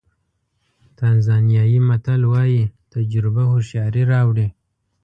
تانزانیایي 0.97 1.79
متل 1.87 2.21
وایي 2.31 2.63
تجربه 2.93 3.43
هوښیاري 3.51 4.03
راوړي. 4.11 4.47